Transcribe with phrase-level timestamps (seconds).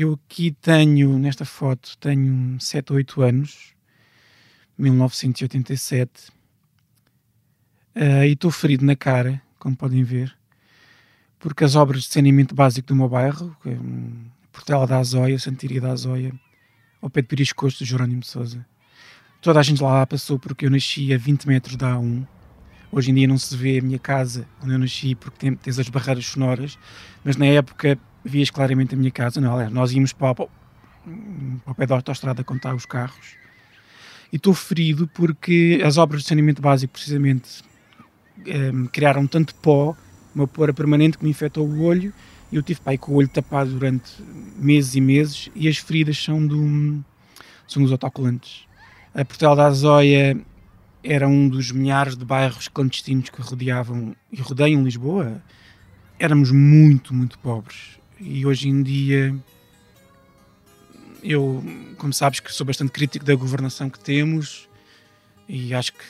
[0.00, 3.74] Eu aqui tenho, nesta foto, tenho 7 ou 8 anos,
[4.78, 6.30] 1987,
[7.96, 10.32] uh, e estou ferido na cara, como podem ver,
[11.40, 15.90] porque as obras de saneamento básico do meu bairro, um, Portela da Azóia, Santiria da
[15.90, 16.32] Azóia,
[17.02, 18.64] ao pé de Piriscosto, Jerónimo de Souza,
[19.40, 22.24] toda a gente lá passou porque eu nasci a 20 metros da A1.
[22.92, 25.76] Hoje em dia não se vê a minha casa onde eu nasci porque tem, tens
[25.76, 26.78] as barreiras sonoras,
[27.24, 29.40] mas na época vias claramente a minha casa.
[29.40, 30.48] Não, aliás, nós íamos para, para,
[31.66, 33.36] o pé da autostrada contar os carros.
[34.32, 37.62] E estou ferido porque as obras de saneamento básico, precisamente,
[38.46, 39.96] um, criaram tanto pó,
[40.34, 42.12] uma pora permanente que me infectou o olho
[42.50, 44.10] e eu tive pai com o olho tapado durante
[44.56, 47.04] meses e meses e as feridas são, do,
[47.66, 48.66] são dos autocolantes.
[49.14, 50.38] A Portela da Azóia
[51.02, 55.42] era um dos milhares de bairros clandestinos que rodeavam e rodeiam Lisboa.
[56.18, 57.97] Éramos muito, muito pobres.
[58.20, 59.34] E hoje em dia,
[61.22, 61.62] eu,
[61.96, 64.68] como sabes, que sou bastante crítico da governação que temos
[65.48, 66.04] e acho que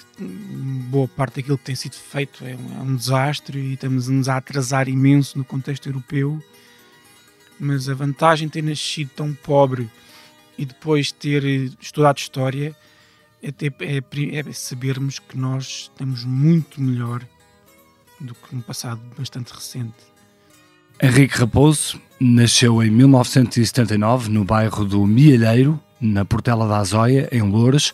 [0.91, 4.37] boa parte daquilo que tem sido feito é um, é um desastre e estamos a
[4.37, 6.43] atrasar imenso no contexto europeu.
[7.61, 9.89] Mas a vantagem de ter nascido tão pobre
[10.57, 11.45] e depois ter
[11.81, 12.75] estudado História
[13.41, 14.03] é, ter, é,
[14.39, 17.25] é sabermos que nós estamos muito melhor
[18.21, 20.18] do que no passado bastante recente.
[21.01, 27.93] Henrique Raposo nasceu em 1979 no bairro do Mielheiro, na Portela da Azóia, em Loures.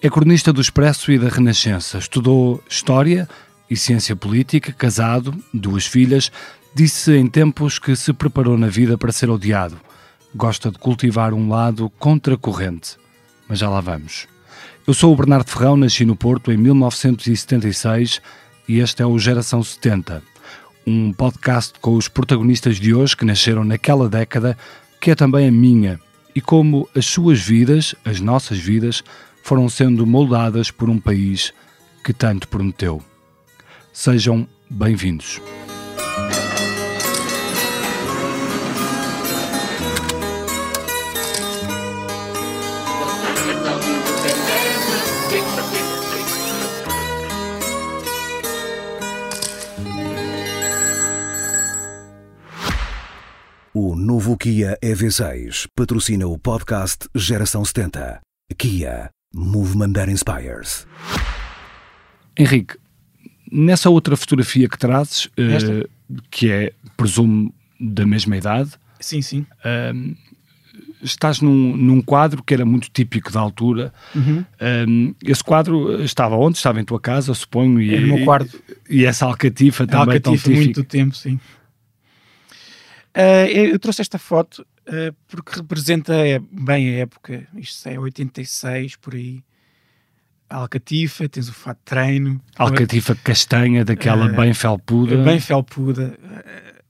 [0.00, 1.98] É cronista do Expresso e da Renascença.
[1.98, 3.28] Estudou História
[3.68, 6.32] e Ciência Política, casado, duas filhas.
[6.74, 9.78] Disse em tempos que se preparou na vida para ser odiado.
[10.34, 12.96] Gosta de cultivar um lado contracorrente.
[13.46, 14.26] Mas já lá vamos.
[14.86, 18.22] Eu sou o Bernardo Ferrão, nasci no Porto em 1976
[18.66, 20.22] e este é o Geração 70,
[20.88, 24.56] um podcast com os protagonistas de hoje que nasceram naquela década,
[25.00, 26.00] que é também a minha,
[26.34, 29.04] e como as suas vidas, as nossas vidas,
[29.42, 31.52] foram sendo moldadas por um país
[32.02, 33.02] que tanto prometeu.
[33.92, 35.40] Sejam bem-vindos.
[53.80, 58.18] O novo Kia EV6 patrocina o podcast Geração 70.
[58.58, 59.08] Kia.
[59.32, 60.84] Movement that inspires.
[62.36, 62.74] Henrique,
[63.52, 65.88] nessa outra fotografia que trazes, uh,
[66.28, 68.72] que é, presumo, da mesma idade.
[68.98, 69.46] Sim, sim.
[69.64, 70.16] Uh,
[71.00, 73.92] estás num, num, quadro que era muito típico da altura.
[74.12, 74.44] Uhum.
[74.88, 76.56] Um, esse quadro estava onde?
[76.56, 77.80] Estava em tua casa, suponho.
[77.80, 78.60] E, é no meu quarto.
[78.90, 80.16] E, e essa alcatifa também.
[80.16, 81.38] Alcatifa, muito tempo, sim.
[83.16, 88.96] Uh, eu trouxe esta foto uh, porque representa é, bem a época, isto é 86
[88.96, 89.42] por aí.
[90.48, 92.40] Alcatifa, tens o fato de treino.
[92.56, 95.22] Alcatifa castanha, daquela uh, bem felpuda.
[95.22, 96.18] Bem felpuda.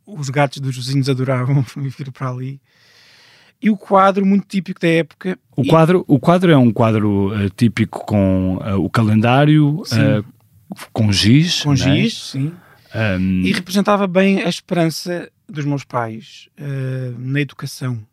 [0.07, 2.61] os gatos dos vizinhos adoravam vir para ali.
[3.61, 5.37] E o quadro muito típico da época.
[5.57, 5.67] O, e...
[5.67, 9.83] quadro, o quadro é um quadro típico com o calendário,
[10.93, 11.63] com giz.
[11.63, 11.77] Com é?
[11.77, 12.53] giz, sim.
[12.95, 13.43] Um...
[13.43, 18.07] E representava bem a esperança dos meus pais uh, na educação.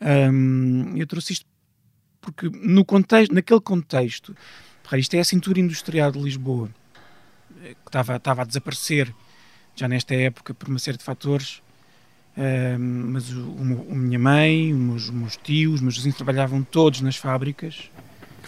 [0.00, 1.46] Um, eu trouxe isto
[2.20, 4.36] porque no contexto, naquele contexto,
[4.92, 6.68] isto é a cintura industrial de Lisboa,
[7.62, 9.14] eh, que estava, estava a desaparecer
[9.74, 11.62] já nesta época por uma série de fatores.
[12.36, 16.62] Um, mas o, o, a minha mãe, os meus, meus tios, os meus vizinhos trabalhavam
[16.62, 17.90] todos nas fábricas.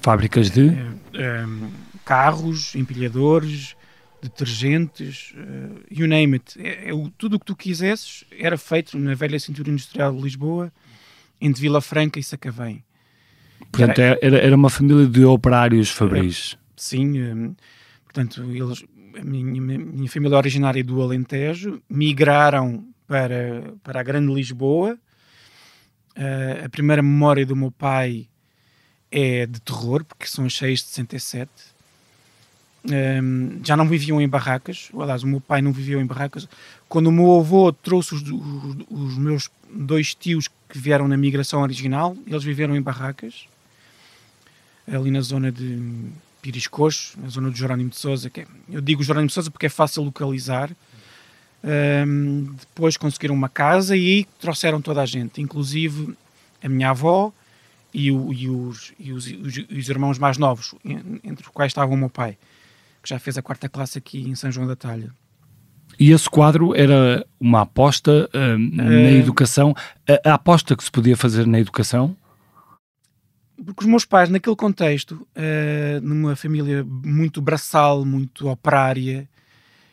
[0.01, 0.69] Fábricas de?
[0.69, 1.71] Um,
[2.05, 3.77] carros, empilhadores,
[4.23, 6.61] detergentes, uh, you name it.
[6.61, 10.73] É, é, tudo o que tu quisesses era feito na velha cintura industrial de Lisboa,
[11.41, 12.85] entre Vila Franca e Sacavém.
[13.73, 16.57] Portanto, era, era, era uma família de operários fabris.
[16.77, 17.55] sim, um,
[18.05, 18.85] portanto, eles,
[19.19, 24.99] a minha, minha família originária do Alentejo migraram para, para a Grande Lisboa.
[26.17, 28.29] Uh, a primeira memória do meu pai
[29.11, 31.51] é de terror, porque são as 6 de 67
[32.83, 36.49] um, já não viviam em barracas, aliás, o meu pai não vivia em barracas.
[36.89, 41.61] Quando o meu avô trouxe os, os, os, meus dois tios que vieram na migração
[41.61, 43.47] original, eles viveram em barracas,
[44.91, 45.79] ali na zona de
[46.41, 48.31] Piriscocho, na zona do Jerónimo de Souza.
[48.35, 50.71] É, eu digo Jerónimo de Souza porque é fácil localizar.
[51.63, 56.17] Um, depois conseguiram uma casa e aí trouxeram toda a gente, inclusive
[56.65, 57.31] a minha avó
[57.93, 60.75] e, o, e, os, e os, os, irmãos mais novos,
[61.23, 62.39] entre os quais estava o meu pai
[63.03, 65.13] que já fez a quarta classe aqui em São João da Talha.
[65.99, 69.75] E esse quadro era uma aposta uh, na educação,
[70.09, 72.17] a, a, aposta que se podia fazer na educação?
[73.63, 79.29] Porque os meus pais, naquele contexto, uh, numa família muito braçal, muito operária,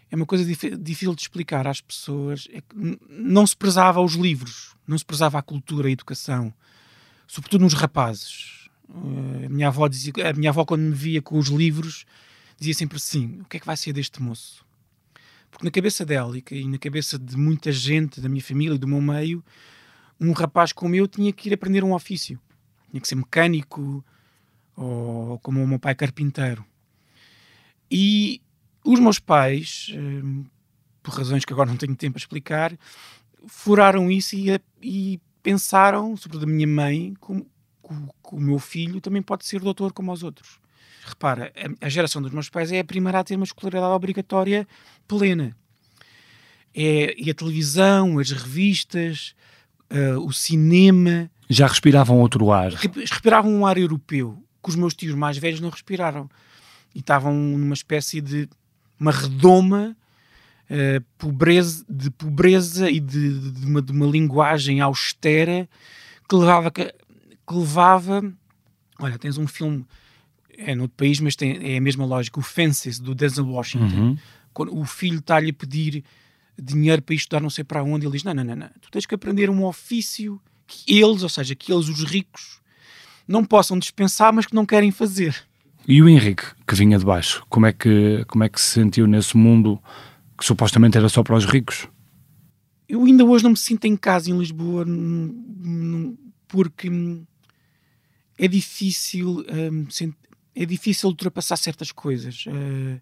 [0.09, 2.47] é uma coisa dif difícil de explicar às pessoas.
[2.53, 2.61] É
[3.09, 6.53] não se prezava os livros, não se prezava a cultura, a educação,
[7.27, 8.69] sobretudo nos rapazes.
[8.87, 12.05] Uh, a minha avó dizia, a minha avó quando me via com os livros
[12.57, 14.65] dizia sempre assim: o que é que vai ser deste moço?
[15.49, 18.87] Porque na cabeça dela e na cabeça de muita gente da minha família e do
[18.87, 19.43] meu meio,
[20.19, 22.39] um rapaz como eu tinha que ir aprender um ofício.
[22.89, 24.03] Tinha que ser mecânico
[24.75, 26.65] ou como o meu pai carpinteiro.
[27.89, 28.41] E
[28.83, 30.45] os meus pais, hum,
[31.01, 32.77] por razões que agora não tenho tempo a explicar,
[33.47, 37.45] furaram isso e, e pensaram, sobretudo a minha mãe, que
[38.35, 40.59] o meu filho também pode ser doutor como os outros.
[41.07, 44.67] Repara, a, geração dos meus pais é a primeira a ter uma escolaridade obrigatória
[45.07, 45.55] plena.
[46.75, 49.33] É, e a televisão, as revistas,
[49.89, 51.31] uh, o cinema.
[51.49, 52.71] Já respiravam outro ar.
[52.73, 56.29] Respiravam um ar europeu, que os meus tios mais velhos não respiraram.
[56.93, 58.49] E estavam numa espécie de
[58.99, 59.95] uma redoma
[60.69, 65.69] uh, pobreza, de pobreza e de, de, uma, de uma linguagem austera
[66.27, 68.21] que levava, que, que levava.
[68.99, 69.85] Olha, tens um filme
[70.57, 72.39] é no país, mas tem, é a mesma lógica.
[72.39, 73.95] O Fences, do Denzel Washington.
[73.95, 74.17] Uhum.
[74.53, 76.03] Quando o filho está-lhe a pedir
[76.59, 78.69] dinheiro para estudar não sei para onde, ele diz, não, não, não, não.
[78.81, 82.59] Tu tens que aprender um ofício que eles, ou seja, que eles, os ricos,
[83.27, 85.35] não possam dispensar, mas que não querem fazer.
[85.87, 89.07] E o Henrique, que vinha de baixo, como é que, como é que se sentiu
[89.07, 89.81] nesse mundo
[90.37, 91.87] que supostamente era só para os ricos?
[92.89, 94.85] Eu ainda hoje não me sinto em casa em Lisboa
[96.47, 96.89] porque
[98.37, 99.89] é difícil um,
[100.61, 102.45] é difícil ultrapassar certas coisas.
[102.47, 102.99] Eh,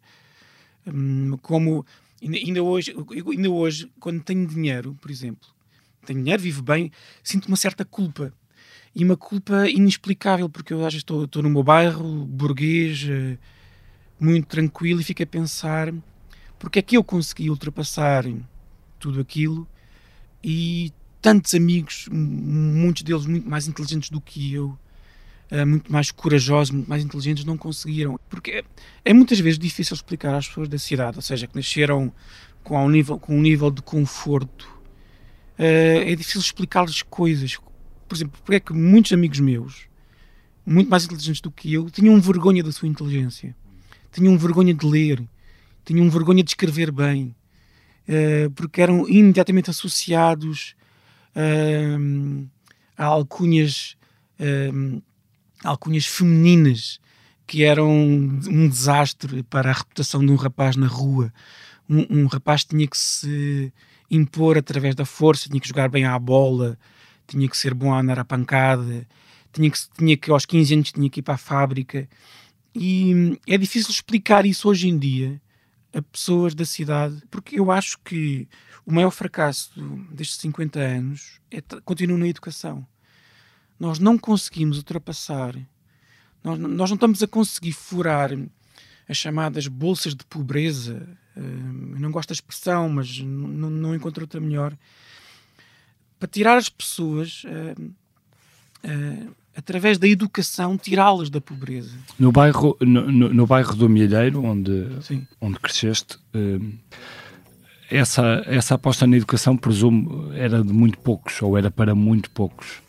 [0.94, 1.86] um, como
[2.22, 2.96] ainda hoje,
[3.31, 5.48] ainda hoje, quando tenho dinheiro, por exemplo,
[6.06, 6.92] tenho dinheiro, vivo bem,
[7.24, 8.34] sinto uma certa culpa.
[8.94, 13.38] E uma culpa inexplicável, porque eu às estou, estou no meu bairro, burguês, uh,
[14.19, 15.94] muito tranquilo, e fico a pensar
[16.57, 18.24] porque é que eu consegui ultrapassar
[19.00, 19.68] tudo aquilo
[20.44, 20.92] e
[21.22, 24.78] tantos amigos, muitos deles muito mais inteligentes do que eu,
[25.63, 28.19] muito mais corajosos, muito mais inteligentes, não conseguiram.
[28.30, 28.63] Porque é,
[29.06, 32.12] é, muitas vezes difícil explicar às pessoas da cidade, ou seja, que nasceram
[32.63, 34.68] com um nível, com um nível de conforto,
[35.60, 37.57] uh, é difícil explicar-lhes coisas.
[38.07, 39.88] Por exemplo, porque é que muitos amigos meus,
[40.66, 43.56] muito mais inteligentes do que eu, tinham vergonha da sua inteligência,
[44.12, 45.24] tinham vergonha de ler,
[45.86, 47.36] tinham vergonha de escrever bem,
[48.10, 50.75] uh, porque eram imediatamente associados
[52.98, 53.98] a alcunhas
[55.65, 57.00] alcunhas femininas
[57.47, 61.31] que eram um desastre para a reputação de um rapaz na rua.
[61.88, 63.71] Um, um, rapaz tinha que se
[64.09, 66.77] impor através da força, tinha que jogar bem à bola,
[67.27, 69.07] tinha que ser bom a andar à pancada,
[69.53, 72.09] tinha que, tinha que aos 15 anos tinha que ir para a fábrica.
[72.73, 75.39] E é difícil explicar isso hoje em dia
[75.94, 78.47] a pessoas da cidade, porque eu acho que
[78.85, 79.71] o maior fracasso
[80.11, 82.85] destes 50 anos é, continua na educação
[83.80, 85.56] nós não conseguimos ultrapassar,
[86.44, 88.31] nós, nós não estamos a conseguir furar
[89.07, 91.07] as chamadas bolsas de pobreza.
[91.36, 94.75] Uh, eu não gosto da expressão, mas não, não encontro outra melhor.
[96.19, 101.97] Para tirar as pessoas, uh, uh, através da educação, tirá-las da pobreza.
[102.18, 104.88] No bairro, no, no, no bairro do Milheiro, onde,
[105.42, 106.18] onde cresceste,
[107.90, 112.84] essa, essa aposta na educação, presumo, era de muito poucos, ou era para muito poucos.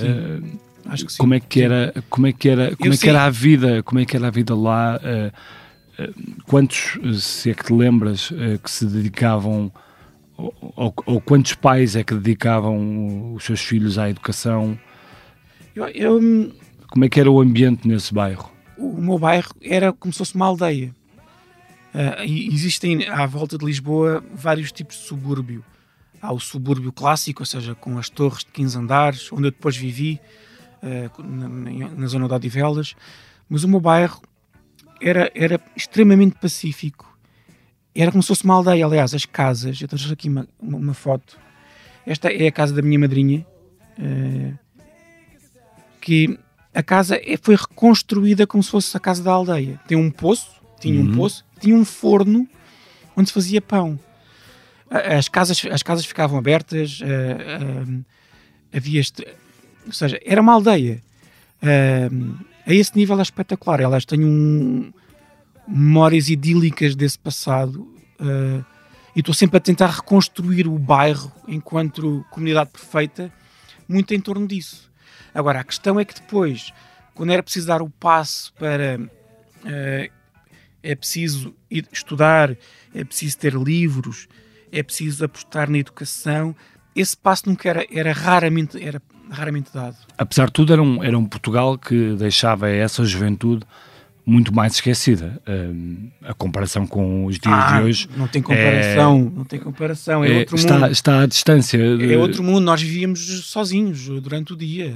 [0.00, 1.18] Uh, acho que sim.
[1.18, 4.00] Como é que era, como é que era, como é que era a vida, como
[4.00, 5.00] é que era a vida lá?
[5.02, 9.72] Uh, uh, quantos, se é que te lembras, que se dedicavam
[10.36, 14.78] ou, ou, ou, quantos pais é que dedicavam os seus filhos à educação?
[15.74, 16.52] Eu, eu,
[16.88, 18.50] como é que era o ambiente nesse bairro?
[18.76, 20.94] O meu bairro era como se fosse uma aldeia.
[21.94, 25.64] Uh, existem à volta de Lisboa vários tipos de subúrbio.
[26.26, 29.76] Há o subúrbio clássico, ou seja, com as torres de 15 andares, onde eu depois
[29.76, 30.20] vivi,
[30.82, 32.96] uh, na, na, zona de Odivelas.
[33.48, 34.20] Mas o meu bairro
[35.00, 37.16] era, era extremamente pacífico.
[37.94, 38.84] Era como se fosse uma aldeia.
[38.84, 41.38] Aliás, as casas, eu trouxe aqui uma, uma, uma foto.
[42.04, 43.46] Esta é a casa da minha madrinha,
[43.96, 44.58] uh,
[46.00, 46.36] que
[46.74, 49.80] a casa é, foi reconstruída como se fosse a casa da aldeia.
[49.86, 51.08] Tem um poço, tinha uhum.
[51.08, 52.48] um poço, tinha um forno
[53.16, 53.96] onde se fazia pão
[54.90, 58.04] as casas, as casas ficavam abertas, uh, uh,
[58.72, 59.26] havia este,
[59.84, 61.02] ou seja, era uma aldeia.
[61.62, 62.34] Uh,
[62.66, 63.80] a esse nível é espetacular.
[63.80, 64.92] Elas têm um,
[65.66, 67.86] memórias idílicas desse passado.
[69.14, 73.32] e estou sempre a tentar reconstruir o bairro enquanto comunidade perfeita,
[73.88, 74.90] muito em torno disso.
[75.32, 76.72] Agora, a questão é que depois,
[77.14, 78.98] quando era preciso dar o passo para
[80.82, 81.54] é preciso
[81.92, 82.56] estudar,
[82.94, 84.28] é preciso ter livros,
[84.78, 86.54] é preciso apostar na educação,
[86.94, 89.96] esse passo nunca era, era raramente era raramente dado.
[90.16, 93.64] Apesar de tudo, era um, era um Portugal que deixava essa juventude
[94.24, 95.40] muito mais esquecida.
[95.46, 98.08] Um, a comparação com os dias ah, de hoje.
[98.16, 100.24] Não tem comparação, é, não tem comparação.
[100.24, 100.90] É, é outro está, mundo.
[100.90, 101.96] Está à distância.
[101.96, 102.12] De...
[102.12, 102.60] É outro mundo.
[102.60, 104.92] Nós vivíamos sozinhos durante o dia.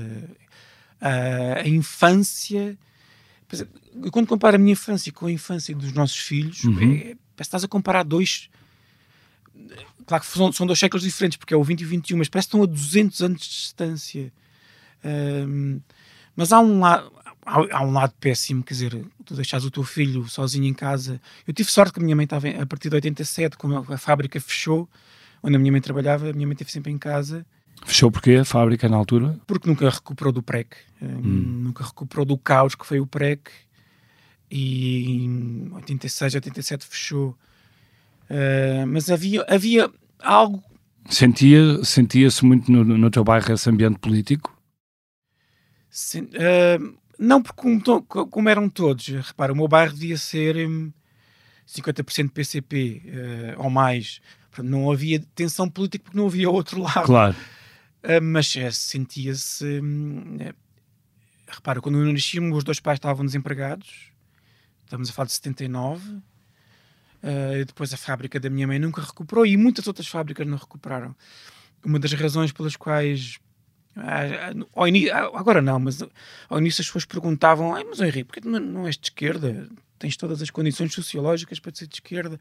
[1.00, 2.76] A, a infância.
[4.10, 6.74] Quando comparo a minha infância com a infância dos nossos filhos, uhum.
[6.74, 8.48] é, parece que estás a comparar dois.
[10.10, 12.28] Claro que são, são dois séculos diferentes, porque é o 20 e o 21, mas
[12.28, 14.32] parece que estão a 200 anos de distância.
[15.04, 15.80] Um,
[16.34, 17.12] mas há um lado
[17.46, 21.20] há, há, um lado péssimo, quer dizer, tu deixas o teu filho sozinho em casa.
[21.46, 24.40] Eu tive sorte que a minha mãe estava a partir de 87, quando a fábrica
[24.40, 24.88] fechou,
[25.44, 27.46] onde a minha mãe trabalhava, a minha mãe esteve sempre em casa.
[27.86, 29.38] Fechou porque a fábrica na altura?
[29.46, 31.20] Porque nunca recuperou do PREC, hum.
[31.22, 33.48] nunca recuperou do caos que foi o PREC
[34.50, 37.38] e em 86, 87 fechou.
[38.30, 40.62] Uh, mas havia, havia algo.
[41.08, 44.56] Sentia-se sentia muito no, no teu bairro esse ambiente político?
[45.90, 50.92] Sen, uh, não, porque como, como, eram todos, repara, o meu bairro devia ser hum,
[51.66, 53.02] 50% PCP
[53.56, 54.20] uh, ou mais.
[54.58, 57.06] Não havia tensão política porque não havia outro lado.
[57.06, 57.36] Claro.
[58.04, 59.80] Uh, mas sentia-se.
[59.80, 60.38] Hum,
[61.48, 64.12] repara, quando eu nasci, os dois pais estavam desempregados.
[64.84, 66.20] Estamos a falar de 79.
[67.22, 71.14] Uh, depois a fábrica da minha mãe nunca recuperou e muitas outras fábricas não recuperaram.
[71.84, 73.38] Uma das razões pelas quais
[73.96, 76.02] ah, ao início, ah, agora não, mas
[76.48, 79.68] ao início as pessoas perguntavam: mas Henrique, porquê não, não és de esquerda?
[79.98, 82.40] Tens todas as condições sociológicas para ser de esquerda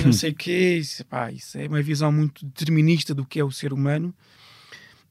[0.00, 0.78] e não sei o quê.
[0.82, 4.12] Isso, pá, isso é uma visão muito determinista do que é o ser humano.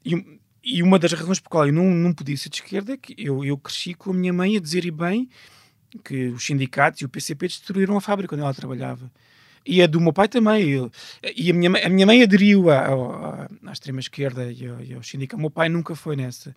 [0.04, 2.98] E, e uma das razões por qual eu não, não podia ser de esquerda é
[2.98, 5.30] que eu, eu cresci com a minha mãe a dizer e bem
[5.98, 9.12] que os sindicatos e o PCP destruíram a fábrica onde ela trabalhava
[9.68, 10.90] e a do meu pai também.
[11.36, 15.38] E a minha, a minha mãe aderiu à, à, à extrema-esquerda e, ao, ao sindicato.
[15.38, 16.56] O meu pai nunca foi nessa.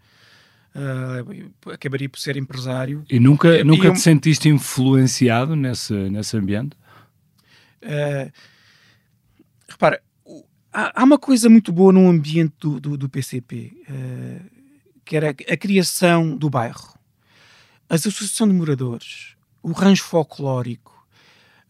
[0.73, 3.05] Uh, acabaria por ser empresário.
[3.11, 6.77] E nunca, nunca e te eu, sentiste influenciado nesse, nesse ambiente?
[7.83, 8.31] Uh,
[9.69, 10.01] repara,
[10.73, 14.61] há, há, uma coisa muito boa no ambiente do, do, do PCP, uh, ah,
[15.05, 16.95] que era a criação do bairro,
[17.91, 21.05] as associações de moradores, o rancho folclórico,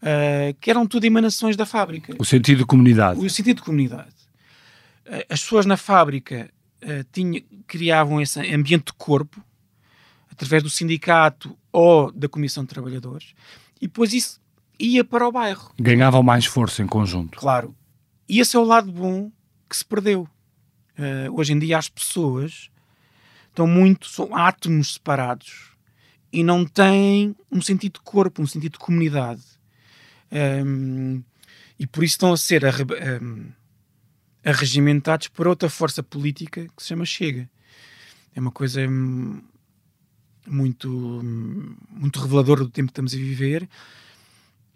[0.03, 2.15] uh, que eram tudo emanações da fábrica.
[2.19, 3.19] O sentido de comunidade.
[3.19, 4.13] O sentido de comunidade.
[5.03, 6.51] Uh, as pessoas na fábrica
[6.83, 9.43] uh, tinha, criavam esse ambiente de corpo,
[10.31, 13.33] através do sindicato ou da comissão de trabalhadores,
[13.77, 14.39] e depois isso
[14.79, 15.73] ia para o bairro.
[15.79, 17.39] Ganhavam mais força em conjunto.
[17.39, 17.75] Claro.
[18.29, 19.31] E esse é o lado bom
[19.67, 20.27] que se perdeu.
[21.33, 22.69] hoje em dia as pessoas
[23.49, 25.70] estão muito, são átomos separados
[26.31, 29.41] e não têm um sentido de corpo, um sentido de comunidade.
[30.31, 31.21] Um,
[31.77, 32.63] e por isso estão a ser
[34.43, 37.49] arregimentados por outra força política que se chama Chega.
[38.33, 39.41] É uma coisa hum,
[40.47, 43.67] muito, hum, muito reveladora do tempo que estamos a viver.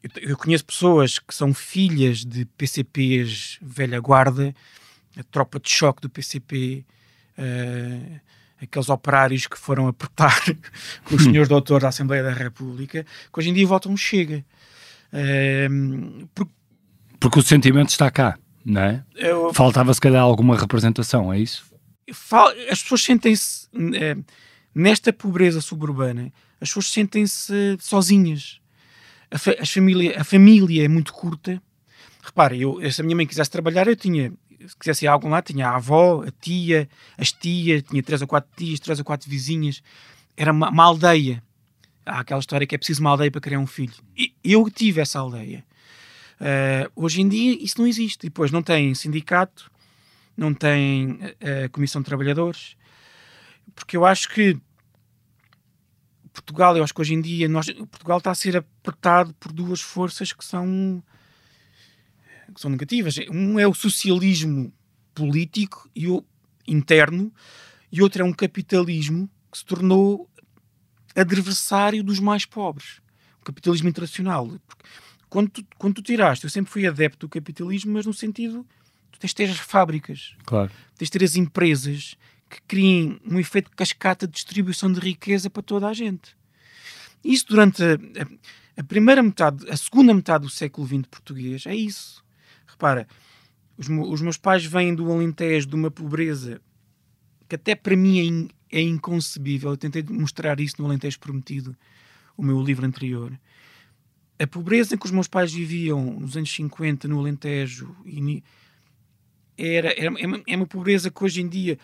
[0.03, 4.53] Eu, eu conheço pessoas que são filhas de PCPs velha guarda,
[5.17, 6.85] a tropa de choque do PCP,
[7.37, 8.19] uh,
[8.65, 10.39] aqueles operários que foram apertar
[11.03, 14.45] com os senhores doutores da Assembleia da República, que hoje em dia votam Chega.
[15.13, 16.51] Ehm, porque,
[17.19, 19.03] porque o sentimento está cá, não é?
[19.15, 21.65] Eu, Faltava se calhar alguma representação, é isso?
[22.69, 24.15] As pessoas sentem-se é,
[24.73, 28.59] nesta pobreza suburbana, as pessoas sentem-se sozinhas.
[29.31, 31.61] A, fa família, a família é muito curta.
[32.21, 34.33] Repare, eu, se a minha mãe quisesse trabalhar, eu tinha,
[34.67, 38.21] se quisesse ir a algum lado, tinha a avó, a tia, as tias, tinha três
[38.21, 39.81] ou quatro tias, três ou quatro vizinhas.
[40.35, 41.41] Era uma, uma aldeia
[42.05, 43.95] há aquela história que é preciso uma aldeia para criar um filho.
[44.15, 45.65] E eu tive essa aldeia.
[46.39, 48.25] Uh, hoje em dia isso não existe.
[48.25, 49.71] E depois não tem sindicato,
[50.37, 52.75] não tem uh, comissão de trabalhadores,
[53.73, 54.57] porque eu acho que
[56.31, 59.81] Portugal, eu acho que hoje em dia nós, Portugal está a ser apertado por duas
[59.81, 61.01] forças que são
[62.53, 63.15] que são negativas.
[63.31, 64.73] Um é o socialismo
[65.13, 66.23] político e o
[66.67, 67.31] interno
[67.91, 70.29] e outro é um capitalismo que se tornou
[71.15, 72.99] adversário dos mais pobres.
[73.39, 74.51] O capitalismo internacional.
[75.29, 78.65] Quando tu, quando tu tiraste, eu sempre fui adepto do capitalismo, mas no sentido,
[79.11, 80.71] tu tens de ter as fábricas, claro.
[80.97, 82.15] tens de ter as empresas
[82.49, 86.35] que criem um efeito de cascata de distribuição de riqueza para toda a gente.
[87.23, 91.75] Isso durante a, a, a primeira metade, a segunda metade do século XX português, é
[91.75, 92.24] isso.
[92.75, 93.07] Repara,
[93.77, 96.61] os, os, meus pais vêm do Alentejo, de uma pobreza
[97.47, 99.71] que até para mim é, é inconcebível.
[99.71, 101.75] Eu tentei mostrar isso no Alentejo Prometido,
[102.37, 103.37] o meu livro anterior.
[104.37, 107.95] A pobreza que os meus pais viviam nos anos 50 no Alentejo
[109.57, 111.79] era, era, é, é uma pobreza que hoje em dia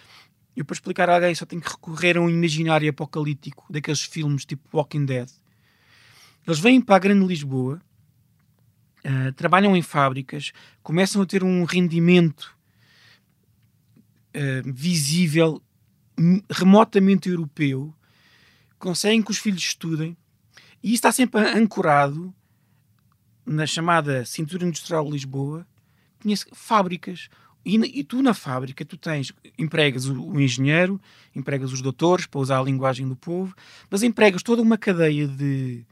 [0.54, 4.46] eu para explicar a alguém só tenho que recorrer a um imaginário apocalíptico daqueles filmes
[4.46, 5.30] tipo Walking Dead.
[6.46, 7.82] Eles vêm para a Grande Lisboa,
[9.06, 12.56] uh, trabalham em fábricas, começam a ter um rendimento
[14.36, 15.62] uh, visível,
[16.50, 17.94] remotamente europeu,
[18.78, 20.18] conseguem que os filhos estudem,
[20.84, 22.34] e isso está sempre ancorado
[23.46, 25.68] na chamada Cintura Industrial de Lisboa,
[26.22, 27.30] conhece fábricas.
[27.64, 31.00] E, e, tu na fábrica, tu tens, empregas o, o, engenheiro,
[31.36, 33.56] empregas os doutores, para usar a linguagem do povo,
[33.90, 35.86] mas empregas toda uma cadeia de,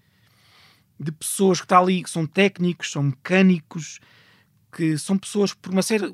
[1.00, 4.00] de pessoas que está ali, que são técnicos, são mecânicos,
[4.72, 6.14] que são pessoas por uma série...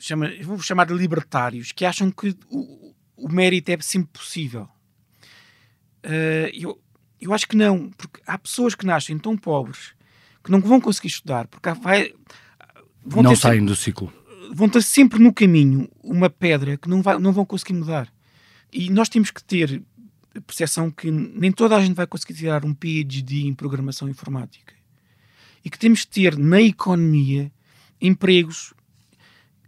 [0.00, 4.68] Chama, vou chamar de libertários, que acham que o, o mérito é sempre possível.
[6.04, 6.80] Uh, eu,
[7.20, 9.92] eu acho que não, porque há pessoas que nascem tão pobres
[10.42, 12.14] que não vão conseguir estudar, porque vai,
[13.04, 14.12] vão não saem sempre, do ciclo.
[14.52, 18.10] Vão ter sempre no caminho uma pedra que não, vai, não vão conseguir mudar.
[18.72, 19.82] E nós temos que ter
[20.46, 24.74] percepção que nem toda a gente vai conseguir tirar um PhD em programação informática.
[25.64, 27.50] E que temos que ter na economia
[28.00, 28.72] empregos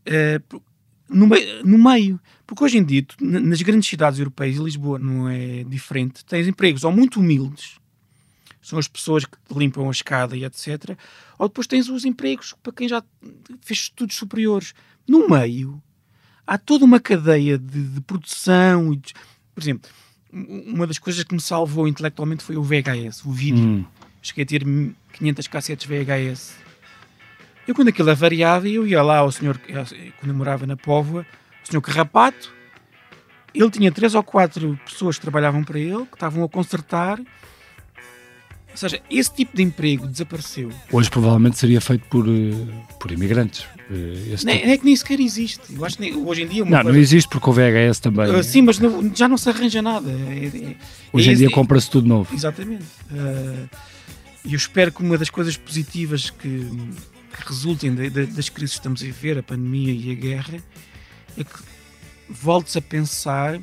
[0.07, 0.63] uh,
[1.09, 1.27] no,
[1.65, 2.21] no, meio.
[2.47, 6.85] Porque hoje em dia, nas grandes cidades europeias, e Lisboa não é diferente, tens empregos
[6.85, 7.79] ou muito humildes,
[8.63, 10.97] são as pessoas que limpam a escada e etc.
[11.39, 13.03] Ou depois tens os empregos para quem já
[13.63, 14.75] fez estudos superiores.
[15.09, 15.83] No meio,
[16.47, 18.95] há toda uma cadeia de, de produção.
[18.95, 19.15] De,
[19.55, 19.91] por exemplo,
[20.33, 23.65] uma das coisas que me salvou intelectualmente foi o VHS, o vídeo.
[23.65, 23.85] Hum.
[24.23, 24.65] Cheguei a ter
[25.13, 26.55] 500 cassetes VHS.
[27.67, 31.27] Eu, quando aquilo avariava, eu ia lá ao senhor, quando eu morava na Póvoa,
[31.63, 32.53] o senhor Carrapato,
[33.55, 37.21] ele tinha três ou quatro pessoas que trabalhavam para ele, que estavam a consertar
[38.71, 40.71] ou seja, esse tipo de emprego desapareceu.
[40.93, 42.53] Hoje provavelmente seria feito por, eh,
[42.99, 43.67] por imigrantes.
[43.91, 44.51] Eh, não, tipo.
[44.51, 45.61] é que nem sequer existe.
[45.75, 46.65] Eu acho que hoje em dia.
[46.65, 46.93] não, coisa...
[46.93, 48.31] não existe porque o VHS também.
[48.31, 50.11] Uh, sim, mas não, já não se arranja nada.
[50.11, 50.77] É, é,
[51.13, 52.33] hoje é em dia compra-se tudo novo.
[52.33, 52.85] Exatamente.
[53.11, 53.69] E uh,
[54.53, 58.81] eu espero que uma das coisas positivas que, que resultem de, de, das crises que
[58.81, 60.59] estamos a viver, a pandemia e a guerra,
[61.37, 61.59] é que
[62.29, 63.61] voltes a pensar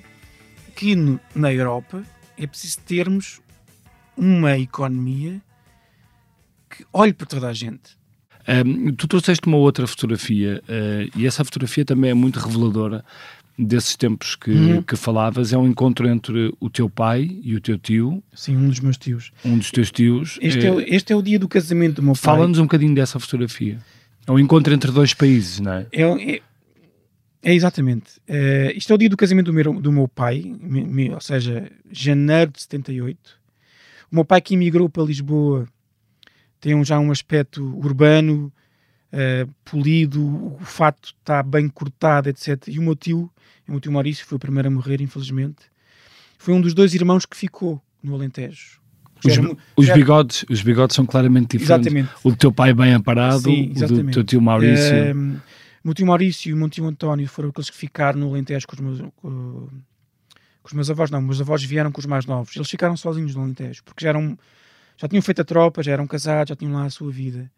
[0.75, 2.03] que no, na Europa
[2.37, 3.39] é preciso termos
[4.17, 5.41] uma economia
[6.69, 7.97] que olhe para toda a gente.
[8.47, 13.03] Um, tu trouxeste uma outra fotografia uh, e essa fotografia também é muito reveladora
[13.57, 14.81] desses tempos que, uhum.
[14.81, 15.51] que falavas.
[15.51, 18.23] É um encontro entre o teu pai e o teu tio.
[18.33, 19.31] Sim, um dos meus tios.
[19.43, 20.37] Um dos teus tios.
[20.41, 22.21] Este é, é, este é o dia do casamento do meu pai.
[22.21, 23.79] Fala-nos um bocadinho dessa fotografia.
[24.25, 25.87] É um encontro entre dois países, não é?
[25.91, 26.41] É, é,
[27.43, 28.17] é exatamente.
[28.29, 30.43] Uh, isto é o dia do casamento do meu, do meu pai,
[31.13, 33.36] ou seja, janeiro de 78.
[34.11, 35.67] O meu pai que emigrou para Lisboa
[36.59, 38.51] tem já um aspecto urbano,
[39.13, 42.67] uh, polido, o fato está bem cortado, etc.
[42.67, 43.29] E o meu tio,
[43.67, 45.65] o meu tio Maurício, foi o primeiro a morrer, infelizmente,
[46.37, 48.79] foi um dos dois irmãos que ficou no Alentejo.
[49.25, 49.33] Os,
[49.75, 51.87] os, bigodes, os bigodes são claramente diferentes.
[51.87, 52.09] Exatamente.
[52.23, 54.93] O do teu pai bem amparado, Sim, o do teu tio Maurício.
[54.93, 55.41] Uh,
[55.83, 58.67] o meu tio Maurício e o meu tio António foram aqueles que ficaram no Alentejo
[58.67, 59.67] com os meus, com
[60.69, 62.55] os meus avós não, meus avós vieram com os mais novos.
[62.55, 64.37] Eles ficaram sozinhos no Alentejo, porque já eram
[64.97, 67.51] já tinham feito a tropa, já eram casados, já tinham lá a sua vida.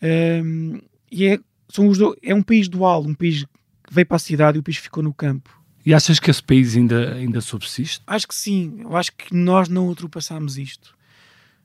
[0.00, 4.16] Um, e é, são os do, é um país dual, um país que veio para
[4.16, 5.50] a cidade e o país ficou no campo.
[5.84, 8.02] E achas que esse país ainda, ainda subsiste?
[8.06, 8.78] Acho que sim.
[8.80, 10.96] Eu acho que nós não ultrapassamos isto.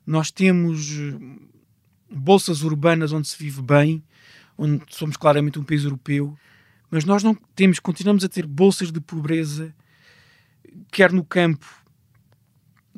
[0.06, 0.90] Nós temos
[2.10, 4.02] bolsas urbanas onde se vive bem,
[4.58, 6.36] onde somos claramente um país europeu,
[6.90, 9.74] mas nós não temos, continuamos a ter bolsas de pobreza
[10.90, 11.66] quer no campo,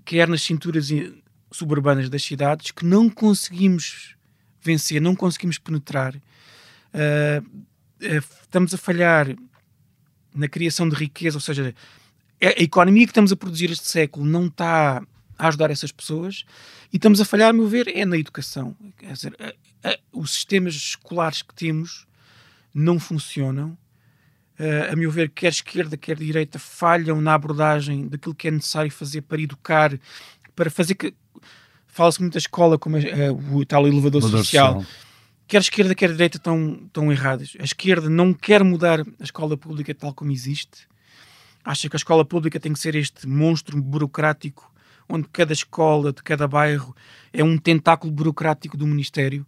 [0.05, 0.89] quer nas cinturas
[1.51, 4.17] suburbanas das cidades, que não conseguimos
[4.61, 6.15] vencer, não conseguimos penetrar.
[6.17, 7.67] Uh,
[8.43, 9.35] estamos a falhar
[10.35, 11.75] na criação de riqueza, ou seja,
[12.43, 15.03] a economia que estamos a produzir este século não está
[15.39, 16.45] a ajudar essas pessoas
[16.93, 18.77] e estamos a falhar, a meu ver, é na educação.
[19.01, 19.37] Dizer,
[20.13, 22.07] os sistemas escolares que temos
[22.75, 23.79] não funcionam
[24.59, 28.91] uh, a meu ver, quer esquerda, quer direita, falham na abordagem daquilo que é necessário
[28.91, 29.99] fazer para educar,
[30.55, 31.15] para fazer que.
[31.87, 34.43] Fala-se muito da escola como uh, o tal elevador social.
[34.43, 34.85] social.
[35.47, 37.53] Quer esquerda, quer direita estão, estão erradas.
[37.61, 40.89] A esquerda não quer mudar a escola pública tal como existe.
[41.65, 44.73] Acha que a escola pública tem que ser este monstro burocrático
[45.09, 46.97] onde cada escola de cada bairro
[47.33, 49.47] é um tentáculo burocrático do Ministério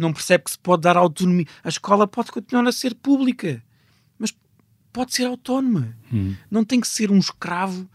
[0.00, 1.46] não percebe que se pode dar autonomia.
[1.62, 3.62] A escola pode continuar a ser pública,
[4.92, 5.96] pode ser autónoma.
[6.12, 6.34] Hum.
[6.50, 7.88] Não tem que ser um escravo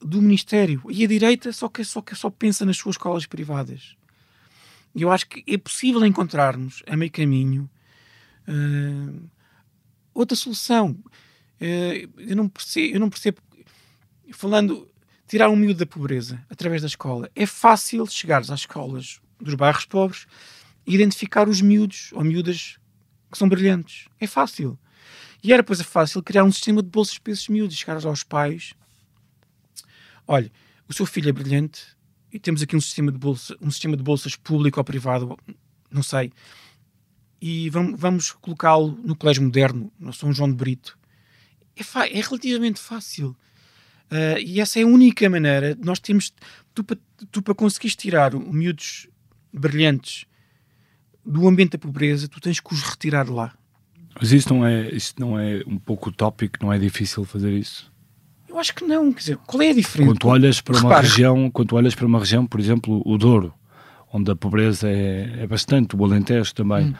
[0.00, 0.82] do Ministério.
[0.90, 3.96] E a direita só que, só que só pensa nas suas escolas privadas.
[4.94, 7.70] E eu acho que é possível encontrarmos a meio caminho
[8.48, 9.30] uh,
[10.12, 10.90] outra solução.
[11.60, 13.38] Uh, eu, não percebo, eu não percebo,
[14.32, 14.88] falando,
[15.26, 17.30] tirar um miúdo da pobreza através da escola.
[17.34, 20.26] É fácil chegares às escolas dos bairros pobres
[20.86, 22.78] e identificar os miúdos ou miúdas
[23.30, 24.08] que são brilhantes.
[24.20, 24.78] É fácil.
[25.42, 28.74] E era, pois, fácil criar um sistema de bolsas para esses miúdos, chegares aos pais.
[30.26, 30.50] Olha,
[30.88, 31.82] o seu filho é brilhante
[32.32, 35.36] e temos aqui um sistema de bolsa, um sistema de bolsas público ou privado,
[35.90, 36.32] não sei,
[37.40, 40.96] e vamos, vamos colocá-lo no colégio moderno, no São João de Brito.
[41.76, 43.36] É, é relativamente fácil.
[44.10, 45.76] Uh, e essa é a única maneira.
[45.82, 46.32] Nós temos.
[46.72, 46.84] Tu,
[47.32, 49.08] tu para conseguires tirar miúdos
[49.52, 50.24] brilhantes
[51.24, 53.56] do ambiente da pobreza, tu tens que os retirar lá.
[54.20, 56.58] Mas isso não é, isso não é um pouco utópico?
[56.62, 57.90] Não é difícil fazer isso?
[58.48, 59.12] Eu acho que não.
[59.12, 60.10] Quer dizer, qual é a diferença?
[60.10, 63.52] Quando tu olhas para uma região, quando olhas para uma região, por exemplo, o Douro,
[64.12, 66.88] onde a pobreza é, é bastante, o Alentejo também.
[66.88, 66.94] Hum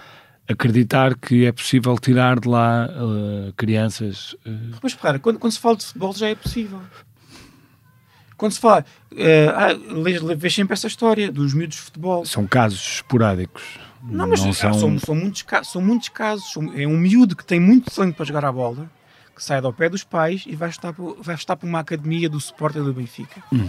[0.48, 4.34] acreditar que é possível tirar de lá uh, crianças.
[4.46, 4.76] Uh...
[4.82, 6.80] Mas repara, quando, quando, se fala de futebol já é possível.
[8.36, 9.16] Quando se fala, uh,
[9.54, 12.24] ah, vês sempre essa história dos miúdos de futebol.
[12.24, 13.62] São casos esporádicos.
[14.02, 14.74] Não, mas não são...
[14.74, 16.54] São, são, muitos, são muitos casos.
[16.74, 18.90] É um miúdo que tem muito sangue para jogar a bola,
[19.34, 22.38] que sai do pé dos pais e vai estar, vai estar para uma academia do
[22.38, 23.42] Sporting do Benfica.
[23.52, 23.68] Hum.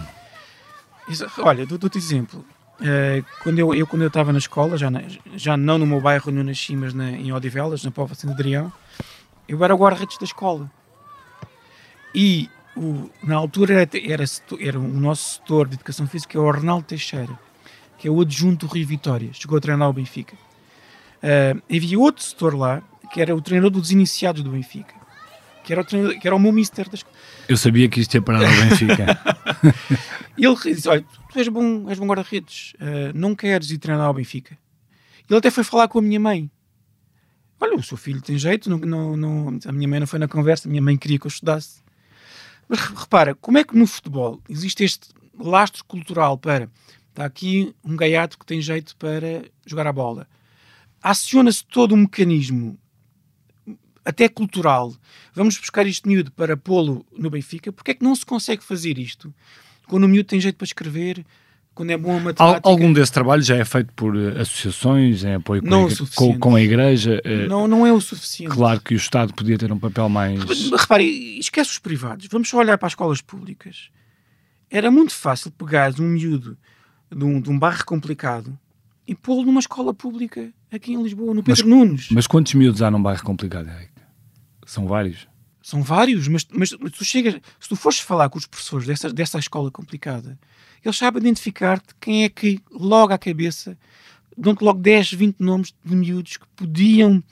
[1.08, 2.44] Isso, olha, dou-te exemplo.
[2.80, 5.02] Uh, quando eu, eu, quando eu estava na escola, já, na,
[5.36, 8.72] já não no meu bairro eu nasci, mas na, em Odivelas, na Póvoa de Adrião,
[9.48, 10.70] eu era o guarda-redes da escola.
[12.14, 14.24] E o, na altura era, era,
[14.60, 17.38] era, o nosso setor de educação física, é o Arnaldo Teixeira,
[18.04, 20.36] que é o adjunto do Rio Vitória, chegou a treinar o Benfica.
[21.22, 24.94] Uh, havia outro setor lá, que era o treinador dos iniciados do Benfica,
[25.64, 27.16] que era o, que era o meu mister da escola.
[27.48, 29.06] Eu sabia que isto ia parar no Benfica.
[30.36, 34.12] ele disse: Olha, tu és bom, és bom guarda-redes, uh, não queres ir treinar ao
[34.12, 34.54] Benfica?
[35.26, 36.50] Ele até foi falar com a minha mãe.
[37.58, 40.28] Olha, o seu filho tem jeito, não, não, não, a minha mãe não foi na
[40.28, 41.82] conversa, a minha mãe queria que eu estudasse.
[42.68, 46.68] Mas repara, como é que no futebol existe este lastro cultural para
[47.14, 50.26] está aqui um gaiato que tem jeito para jogar a bola.
[51.00, 52.76] Aciona-se todo um mecanismo
[54.04, 54.92] até cultural.
[55.32, 57.72] Vamos buscar este miúdo para pô-lo no Benfica.
[57.72, 59.32] Porque é que não se consegue fazer isto
[59.86, 61.24] quando o miúdo tem jeito para escrever,
[61.74, 62.68] quando é bom a matemática?
[62.68, 66.38] Algum desse trabalho já é feito por eh, associações, em apoio com, a, igreja, com,
[66.38, 67.20] com a Igreja?
[67.24, 68.54] Eh, não, não é o suficiente.
[68.54, 70.42] Claro que o Estado podia ter um papel mais...
[70.70, 72.26] Repare, esquece os privados.
[72.30, 73.90] Vamos só olhar para as escolas públicas.
[74.70, 76.56] Era muito fácil pegar um miúdo
[77.14, 78.58] de um, de um bairro complicado
[79.06, 82.08] e pô-lo numa escola pública aqui em Lisboa, no Pedro mas, Nunes.
[82.10, 83.92] Mas quantos miúdos há num bairro complicado, Eric?
[84.66, 85.28] São vários.
[85.62, 89.38] São vários, mas, mas, tu chegas, se tu fores falar com os professores dessa, dessa
[89.38, 90.38] escola complicada,
[90.84, 93.76] eles sabem identificar-te quem é que logo à cabeça
[94.36, 97.22] dão-te logo 10, 20 nomes de miúdos que podiam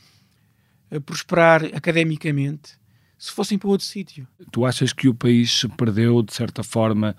[0.90, 2.80] uh, prosperar academicamente
[3.18, 4.26] se fossem para outro sítio.
[4.50, 7.14] Tu achas que o país se perdeu, de certa forma,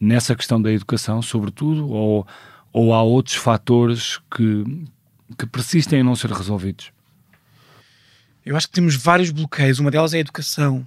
[0.00, 2.26] nessa questão da educação, sobretudo, ou,
[2.72, 4.64] ou há outros fatores que,
[5.36, 6.92] que persistem em não ser resolvidos?
[8.44, 9.78] Eu acho que temos vários bloqueios.
[9.78, 10.86] Uma delas é a educação.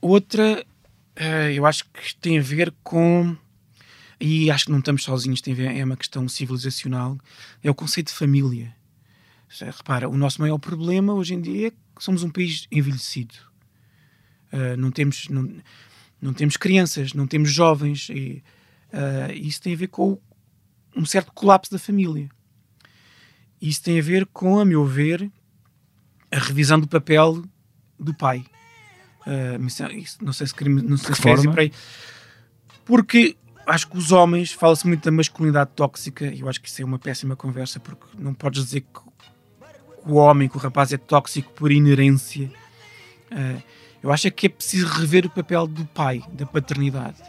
[0.00, 0.64] Outra,
[1.20, 3.36] uh, eu acho que tem a ver com.
[4.18, 7.18] E acho que não estamos sozinhos, tem a ver, é uma questão civilizacional.
[7.62, 8.74] É o conceito de família.
[9.60, 13.34] Repara, o nosso maior problema hoje em dia é que somos um país envelhecido.
[14.50, 15.50] Uh, não, temos, não,
[16.22, 18.08] não temos crianças, não temos jovens.
[18.08, 18.42] E,
[18.92, 20.18] uh, isso tem a ver com
[20.96, 22.28] um certo colapso da família.
[23.60, 25.30] Isso tem a ver com, a meu ver,
[26.30, 27.42] a revisão do papel
[27.98, 28.44] do pai.
[29.26, 29.58] Uh,
[30.20, 31.72] não sei se queremos, não sei se queres ir para aí.
[32.84, 36.82] Porque acho que os homens, fala-se muito da masculinidade tóxica, e eu acho que isso
[36.82, 39.00] é uma péssima conversa, porque não podes dizer que
[40.04, 42.52] o homem, que o rapaz é tóxico por inerência.
[43.30, 47.22] Uh, eu acho que é preciso rever o papel do pai, da paternidade.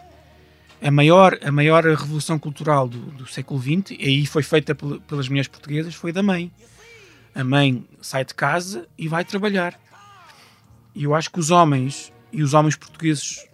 [0.81, 5.29] A maior, a maior revolução cultural do, do século XX, e aí foi feita pelas
[5.29, 6.51] mulheres portuguesas, foi da mãe
[7.35, 9.79] a mãe sai de casa e vai trabalhar.
[10.93, 13.47] E eu acho que os homens, e os homens portugueses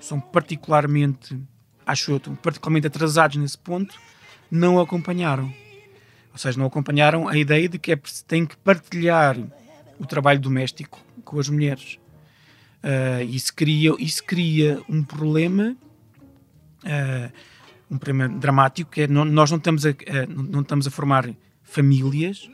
[0.00, 1.38] são particularmente,
[1.86, 3.94] acho eu, particularmente atrasados nesse ponto,
[4.50, 5.52] não acompanharam.
[6.32, 9.36] Ou seja, não acompanharam a ideia de que é, tem que partilhar
[9.98, 11.98] o trabalho doméstico com as mulheres.
[12.82, 15.76] Uh, isso, cria, isso cria um problema,
[16.84, 17.32] uh,
[17.90, 19.94] um problema dramático, que é não, nós não estamos, a, uh,
[20.26, 21.28] não estamos a formar
[21.62, 22.48] famílias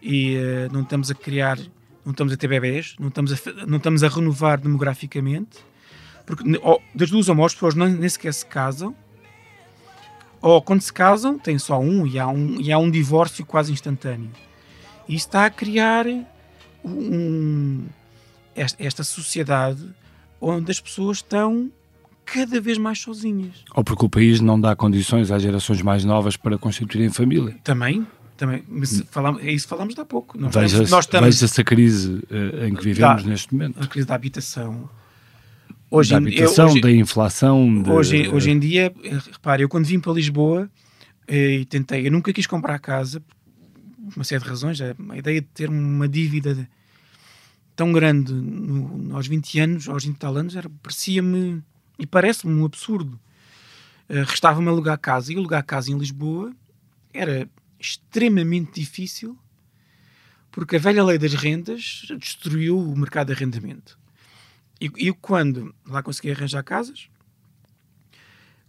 [0.00, 1.58] e uh, não estamos a criar,
[2.04, 5.58] não estamos a ter bebés, não estamos a, não estamos a renovar demograficamente,
[6.24, 6.42] porque
[6.94, 8.96] das duas ou mais, as pessoas nem, nem sequer se casam,
[10.40, 13.72] ou quando se casam, tem só um e há um, e há um divórcio quase
[13.72, 14.30] instantâneo.
[15.08, 16.06] E isso está a criar
[16.84, 17.86] um,
[18.56, 19.86] esta, esta sociedade
[20.40, 21.70] onde as pessoas estão
[22.24, 23.64] cada vez mais sozinhas.
[23.74, 27.56] Ou porque o país não dá condições às gerações mais novas para constituírem família.
[27.62, 28.04] Também,
[28.36, 28.64] também.
[28.68, 30.36] Mas falamos, é isso que falamos de há pouco.
[30.38, 33.80] Nós veja, estamos, nós estamos, veja essa crise uh, em que vivemos da, neste momento.
[33.80, 34.88] A crise da habitação.
[35.88, 37.82] Hoje, da habitação, hoje, da inflação.
[37.82, 37.90] De...
[37.90, 40.68] Hoje, hoje em dia, eh, repare, eu quando vim para Lisboa
[41.28, 45.40] eh, e tentei, eu nunca quis comprar casa, por uma série de razões, a ideia
[45.40, 46.68] de ter uma dívida
[47.76, 51.62] tão grande no, aos 20 anos, aos 20 tal anos, parecia-me
[51.98, 53.20] e parece-me um absurdo.
[54.08, 56.52] Uh, Restava-me alugar casa e alugar casa em Lisboa
[57.12, 59.38] era extremamente difícil
[60.50, 63.98] porque a velha lei das rendas destruiu o mercado de arrendamento.
[64.80, 67.10] E, e quando lá consegui arranjar casas,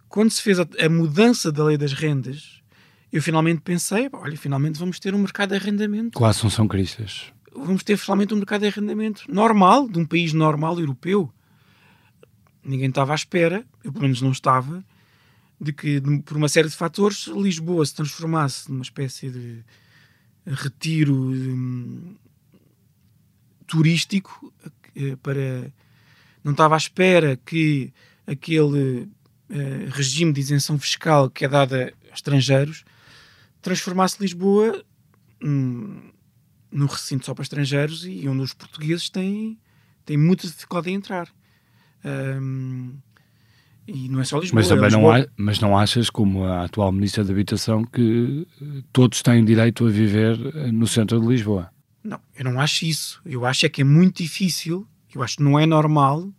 [0.06, 2.62] quando se fez a, a, mudança da lei das rendas,
[3.10, 6.18] eu finalmente pensei: olha, finalmente vamos ter um mercado de arrendamento.
[6.18, 7.32] Com a Assunção Cristas.
[7.64, 11.32] Vamos ter finalmente um mercado de arrendamento normal, de um país normal europeu.
[12.64, 14.84] Ninguém estava à espera, eu pelo menos não estava,
[15.60, 19.64] de que, por uma série de fatores, Lisboa se transformasse numa espécie de
[20.46, 22.14] retiro hum,
[23.66, 24.52] turístico
[24.96, 25.70] eh, para
[26.42, 27.92] não estava à espera que
[28.26, 29.02] aquele
[29.50, 32.84] uh, regime de isenção fiscal que é dado a estrangeiros
[33.60, 34.82] transformasse Lisboa
[35.42, 36.10] hum,
[36.70, 39.58] num recinto só para estrangeiros e onde os portugueses têm,
[40.04, 41.28] têm muita dificuldade em entrar.
[42.04, 42.98] Um,
[43.86, 44.60] e não é só Lisboa.
[44.60, 45.18] Mas é também Lisboa.
[45.18, 48.46] Não, há, mas não achas, como a atual Ministra da Habitação, que
[48.92, 51.70] todos têm direito a viver eh, no centro de Lisboa?
[52.04, 53.20] Não, eu não acho isso.
[53.24, 56.30] Eu acho é que é muito difícil, eu acho que não é normal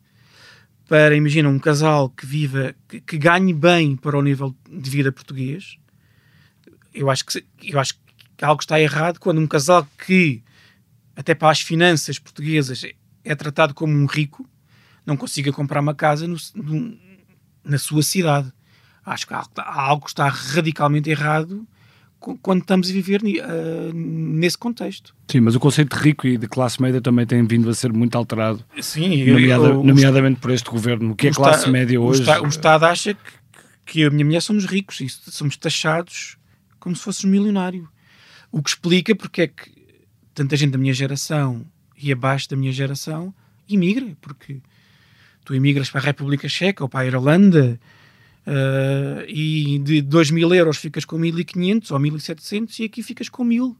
[0.87, 5.11] para, imagina, um casal que viva, que, que ganhe bem para o nível de vida
[5.11, 5.77] português.
[6.93, 7.99] Eu acho que, eu acho que
[8.45, 10.43] algo está errado quando um casal que,
[11.15, 12.83] até para as finanças portuguesas,
[13.23, 14.47] é tratado como um rico,
[15.05, 16.97] não consiga comprar uma casa no, no,
[17.63, 18.51] na sua cidade.
[19.05, 21.67] Acho que há, há, algo que está radicalmente errado
[22.41, 25.15] quando estamos a viver uh, nesse contexto.
[25.31, 27.93] Sim, mas o conceito de rico e de classe média também tem vindo a ser
[27.93, 28.63] muito alterado.
[28.81, 31.11] Sim, nomeada, eu, nomeadamente por este governo.
[31.11, 32.19] O que é classe está, média hoje?
[32.19, 33.21] O, está, o Estado acha que,
[33.85, 36.37] que a minha mulher somos ricos e somos taxados
[36.77, 37.89] como se fôssemos milionário.
[38.51, 39.71] O que explica porque é que
[40.33, 41.65] tanta gente da minha geração
[41.97, 43.33] e abaixo da minha geração
[43.67, 44.61] imigra, porque
[45.45, 47.79] tu imigras para a República Checa ou para a Irlanda
[48.47, 53.45] uh, e de 2 mil euros ficas com 1.500 ou 1.700 e aqui ficas com
[53.45, 53.75] 1.000.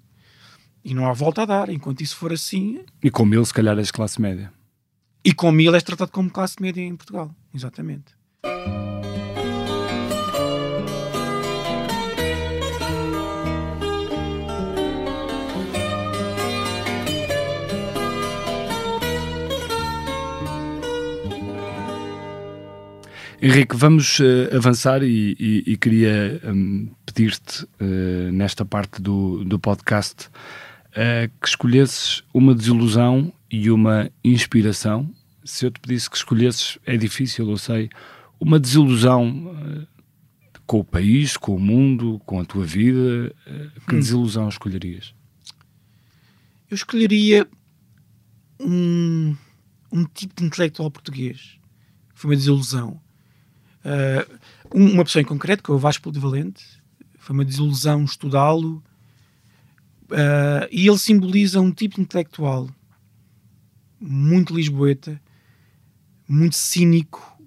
[0.83, 2.79] E não há volta a dar, enquanto isso for assim...
[3.03, 4.51] E com 1.000 se calhar és classe média.
[5.23, 8.17] E com 1.000 és tratado como classe média em Portugal, exatamente.
[23.41, 29.57] Henrique, vamos uh, avançar e, e, e queria um, pedir-te, uh, nesta parte do, do
[29.57, 35.09] podcast, uh, que escolhesses uma desilusão e uma inspiração.
[35.45, 37.89] Se eu te pedisse que escolhesses, é difícil, eu sei,
[38.41, 39.87] uma desilusão
[40.67, 43.33] com o país, com o mundo, com a tua vida,
[43.87, 43.99] que hum.
[43.99, 45.13] desilusão escolherias?
[46.69, 47.47] Eu escolheria
[48.59, 49.33] um,
[49.93, 51.57] um tipo de intelectual português.
[52.13, 52.99] Foi uma desilusão
[53.85, 54.39] Uh,
[54.73, 56.63] uma pessoa em concreto, que é o Vasco Polivalente,
[57.17, 58.83] foi uma desilusão estudá-lo,
[60.11, 62.69] uh, e ele simboliza um tipo de intelectual
[63.99, 65.21] muito lisboeta,
[66.27, 67.37] muito cínico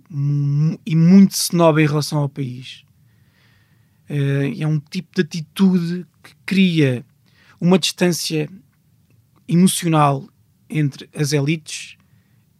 [0.84, 2.84] e muito snob em relação ao país.
[4.10, 7.04] Uh, é um tipo de atitude que cria
[7.60, 8.48] uma distância
[9.48, 10.28] emocional
[10.68, 11.96] entre as elites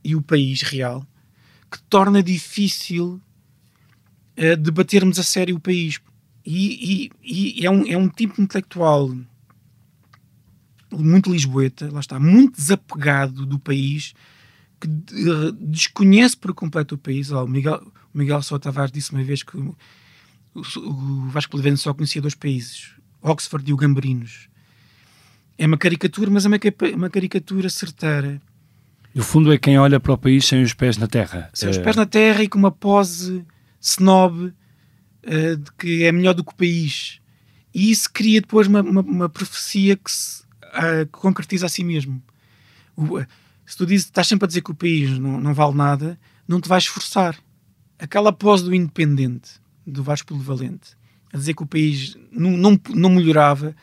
[0.04, 1.06] e o país real
[1.70, 3.20] que torna difícil
[4.38, 6.00] uh, debatermos a sério o país.
[6.44, 9.14] E, e, e, é, um, é um tipo intelectual
[10.90, 14.12] muito lisboeta, lá está, muito desapegado do país,
[14.80, 17.30] que uh, desconhece por completo o país.
[17.30, 17.80] o Miguel,
[18.12, 19.76] o Miguel Sousa Tavares disse uma vez que o,
[20.54, 22.90] o Vasco Polivense só conhecia dois países,
[23.22, 24.48] Oxford e o Gambarinos.
[25.56, 26.58] É uma caricatura, mas é uma,
[26.94, 28.40] uma caricatura certeira.
[29.14, 31.50] No fundo é quem olha para o país sem os pés na terra.
[31.52, 33.44] Sem os pés na terra e com uma pose
[33.82, 37.20] snob uh, de que é melhor do que o país.
[37.74, 42.22] E isso cria depois uma, uma, uma profecia que se, uh, concretiza a si mesmo.
[42.96, 43.26] O, uh,
[43.66, 46.60] se tu dizes, estás sempre a dizer que o país não, não vale nada, não
[46.60, 47.36] te vais esforçar.
[47.98, 50.96] Aquela pose do independente, do Vasco Polivalente,
[51.32, 53.74] a dizer que o país não, não, não melhorava,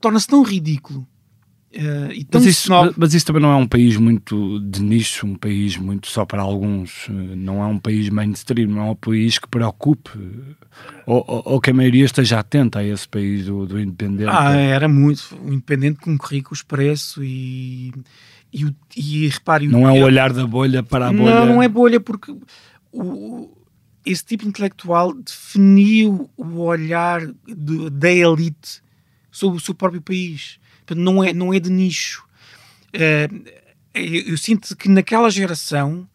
[0.00, 1.06] torna-se tão ridículo
[1.72, 5.76] Uh, mas, isso, mas, isso, também não é um país muito de nicho, um país
[5.76, 9.46] muito só para alguns, eh, não é um país mainstream, não é um país que
[9.46, 10.10] preocupe
[11.06, 14.30] ou, ou, ou que a maioria esteja atenta a esse país do, do independente.
[14.32, 15.38] Ah, era muito.
[15.44, 17.92] O independente concorria com o expresso e,
[18.52, 19.68] e, e, e repare.
[19.68, 21.34] Não é o olhar da bolha para a bolha.
[21.36, 22.34] Não, não é bolha, porque
[22.92, 23.48] o,
[24.04, 28.82] esse tipo intelectual definiu o olhar de, da elite
[29.30, 30.59] sobre o seu próprio país
[30.94, 32.24] não é, não é de nicho.
[32.94, 33.48] Uh,
[33.94, 36.08] eu, eu, sinto que naquela geração,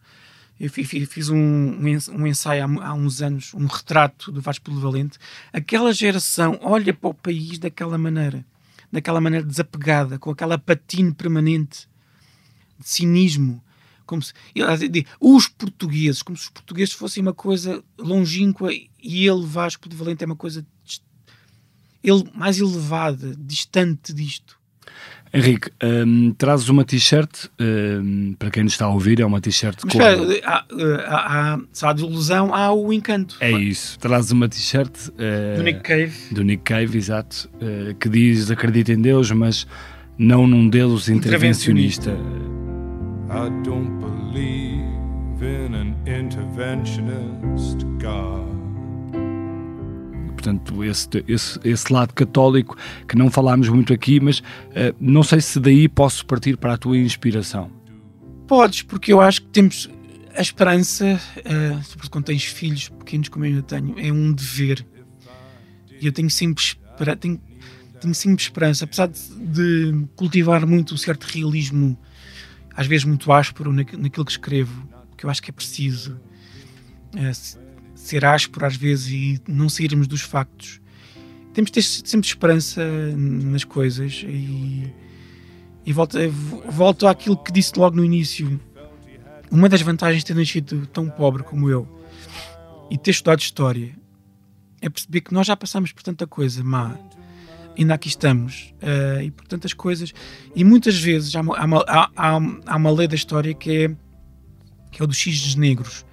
[0.58, 5.18] eu fiz um, um ensaio há, há, uns anos, um retrato do Vasco Polivalente,
[5.52, 8.44] aquela geração olha para o país daquela maneira,
[8.90, 11.88] daquela maneira desapegada, com aquela patina permanente
[12.78, 13.62] de cinismo,
[14.06, 14.32] como se,
[15.20, 20.26] os portugueses, como se os portugueses fossem uma coisa longínqua e ele, Vasco Polivalente, é
[20.26, 20.64] uma coisa
[22.02, 24.58] ele, mais elevada, distante disto.
[25.34, 29.82] Henrique, um, trazes uma t-shirt, um, para quem nos está a ouvir, é uma t-shirt
[29.82, 29.88] com...
[29.88, 30.64] Espera, há,
[31.08, 33.36] há, há, se há desilusão, há o encanto.
[33.40, 35.08] É isso, trazes uma t-shirt...
[35.08, 36.12] Uh, do Nick Cave.
[36.30, 39.66] Do Nick Cave, exato, uh, que diz acredita em Deus, mas
[40.16, 42.16] não num Deus intervencionista.
[43.28, 48.45] I don't believe in an interventionist God
[50.46, 52.76] portanto, esse, esse, esse lado católico
[53.08, 56.78] que não falámos muito aqui, mas uh, não sei se daí posso partir para a
[56.78, 57.70] tua inspiração.
[58.46, 59.90] Podes, porque eu acho que temos
[60.36, 64.86] a esperança, uh, sobretudo quando tens filhos pequenos, como eu tenho, é um dever.
[66.00, 67.40] E eu tenho sempre, espera, tenho,
[68.00, 71.98] tenho sempre esperança, apesar de, de, cultivar muito um certo realismo,
[72.76, 76.20] às vezes muito áspero naquilo que escrevo, que eu acho que é preciso.
[77.14, 77.65] Uh,
[78.06, 80.80] ser áspero às vezes e não sairmos dos factos.
[81.52, 82.84] Temos de ter sempre esperança
[83.16, 84.92] nas coisas e,
[85.84, 86.18] e volto,
[86.70, 88.60] volto àquilo que disse logo no início.
[89.50, 91.88] Uma das vantagens de ter nascido tão pobre como eu
[92.90, 93.94] e ter estudado História
[94.80, 96.96] é perceber que nós já passamos por tanta coisa má,
[97.76, 100.12] ainda aqui estamos, uh, e por tantas coisas,
[100.54, 103.96] e muitas vezes há uma, há há, há uma lei da história que é,
[104.92, 106.04] que é o dos x's negros.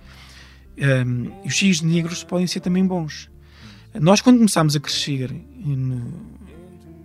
[0.78, 3.30] Um, e os X negros podem ser também bons.
[4.00, 6.02] Nós, quando começámos a crescer no,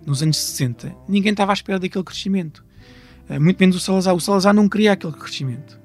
[0.05, 2.65] nos anos 60, ninguém estava à espera daquele crescimento.
[3.29, 4.15] Uh, muito menos o Salazar.
[4.15, 5.79] O Salazar não queria aquele crescimento.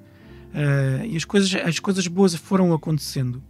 [0.55, 3.43] Uh, e as coisas, as coisas boas foram acontecendo.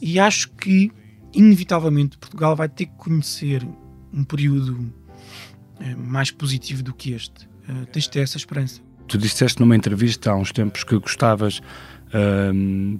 [0.00, 0.92] E acho que,
[1.32, 3.66] inevitavelmente, Portugal vai ter que conhecer
[4.12, 7.48] um período uh, mais positivo do que este.
[7.90, 8.80] Tens de ter essa esperança.
[9.08, 11.60] Tu disseste numa entrevista há uns tempos que gostavas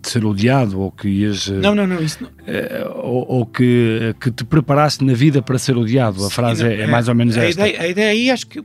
[0.00, 1.48] de ser odiado ou que ias.
[1.48, 2.28] Não, não, não, isso não.
[2.30, 6.24] Uh, ou, ou, que, que te preparaste na vida para ser odiado.
[6.24, 7.68] A frase Sim, é, é, mais ou menos a esta.
[7.68, 8.64] Ideia, a ideia aí acho que é,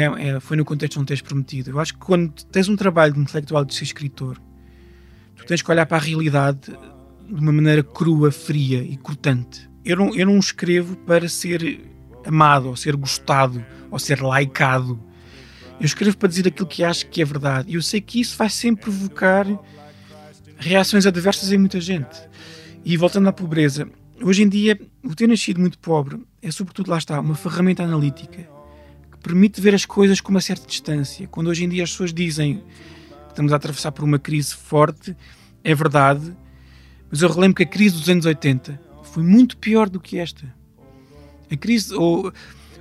[0.00, 1.70] é, é, foi no contexto de um texto prometido.
[1.70, 4.40] Eu acho que quando tens um trabalho de intelectual de ser escritor,
[5.36, 6.72] tu tens que olhar para a realidade
[7.28, 9.70] de uma maneira crua, fria e cortante.
[9.84, 11.80] Eu não, eu não escrevo para ser
[12.24, 14.98] amado, ou ser gostado, ou ser laicado
[15.80, 17.70] eu escrevo para dizer aquilo que acho que é verdade.
[17.70, 19.46] E eu sei que isso vai sempre provocar
[20.58, 22.20] reações adversas em muita gente.
[22.84, 23.88] E voltando à pobreza,
[24.22, 28.48] hoje em dia, o ter nascido muito pobre é, sobretudo, lá está, uma ferramenta analítica
[29.12, 31.26] que permite ver as coisas com uma certa distância.
[31.28, 35.14] Quando hoje em dia as pessoas dizem que estamos a atravessar por uma crise forte,
[35.62, 36.34] é verdade,
[37.10, 40.46] mas eu relembro que a crise dos anos 80 foi muito pior do que esta.
[41.50, 42.32] A crise, ou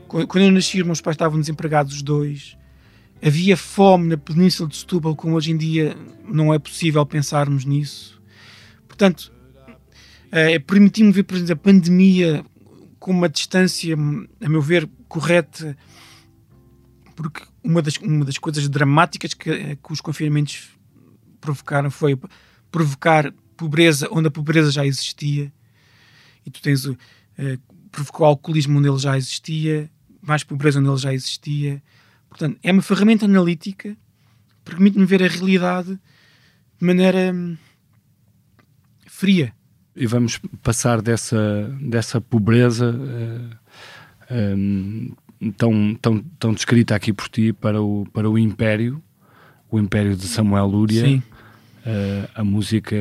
[0.07, 2.57] quando eu nasci, meus pais estavam desempregados os dois,
[3.21, 8.21] Havia fome na Península de Setúbal, como hoje em dia não é possível pensarmos nisso.
[8.87, 9.31] Portanto,
[10.31, 12.45] é, permitiu-me ver, por exemplo, a pandemia
[12.97, 15.77] com uma distância, a meu ver, correta,
[17.15, 20.69] porque uma das, uma das coisas dramáticas que, que os confinamentos
[21.41, 22.17] provocaram foi
[22.71, 25.51] provocar pobreza onde a pobreza já existia.
[26.45, 26.85] E tu tens.
[27.37, 27.57] Eh,
[27.91, 29.91] provocou alcoolismo onde ele já existia,
[30.21, 31.81] mais pobreza onde ele já existia
[32.29, 35.99] Portanto, é uma ferramenta analítica que permite-me ver a realidade
[36.79, 37.57] de maneira hum,
[39.07, 39.53] fria.
[39.95, 45.11] E vamos passar dessa, dessa pobreza uh, um,
[45.57, 49.01] tão, tão, tão descrita aqui por ti para o, para o Império,
[49.69, 51.05] o Império de Samuel Lúria.
[51.05, 51.23] Sim.
[51.79, 52.95] Uh, a música,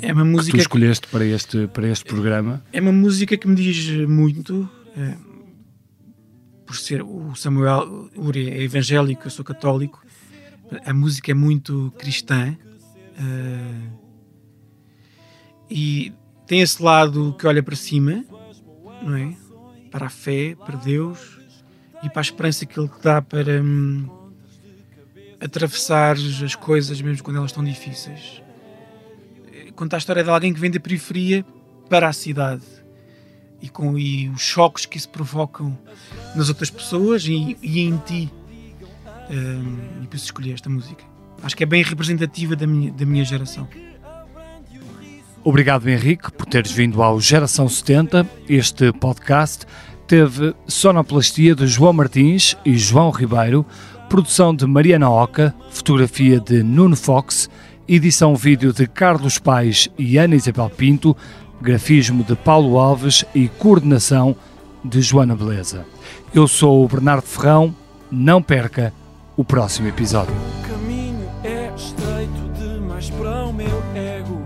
[0.00, 2.62] é uma música que tu escolheste que, para, este, para este programa.
[2.72, 4.68] É uma música que me diz muito.
[4.96, 5.25] Uh,
[6.66, 10.04] por ser o Samuel Uri é evangélico, eu sou católico,
[10.84, 12.56] a música é muito cristã
[13.18, 13.98] uh,
[15.70, 16.12] e
[16.46, 18.24] tem esse lado que olha para cima,
[19.02, 19.36] não é?
[19.90, 21.38] Para a fé, para Deus
[22.02, 24.08] e para a esperança que Ele dá para hum,
[25.40, 28.42] atravessar as coisas mesmo quando elas estão difíceis.
[29.74, 31.44] Conta a história de alguém que vem da periferia
[31.88, 32.64] para a cidade
[33.60, 35.76] e com e os choques que isso provocam
[36.34, 38.30] nas outras pessoas e, e em ti.
[39.30, 41.04] Um, e por isso escolhi esta música.
[41.42, 43.68] Acho que é bem representativa da minha, da minha geração.
[45.42, 48.28] Obrigado, Henrique, por teres vindo ao Geração 70.
[48.48, 49.64] Este podcast
[50.06, 53.64] teve sonoplastia de João Martins e João Ribeiro,
[54.08, 57.48] produção de Mariana Oca, fotografia de Nuno Fox,
[57.88, 61.16] edição vídeo de Carlos Pais e Ana Isabel Pinto,
[61.60, 64.36] grafismo de Paulo Alves e coordenação
[64.84, 65.86] de Joana Beleza.
[66.34, 67.74] Eu sou o Bernardo Ferrão,
[68.10, 68.92] não perca
[69.36, 70.34] o próximo episódio.
[70.34, 74.42] O caminho é estreito demais para o meu ego.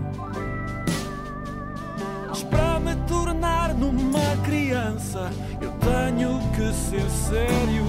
[2.27, 5.31] Mas para me tornar numa criança,
[5.61, 7.85] eu tenho que ser sério.